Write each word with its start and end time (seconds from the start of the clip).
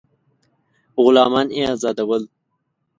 غلامان 1.03 1.47
یې 1.57 1.63
آزادول. 1.73 2.23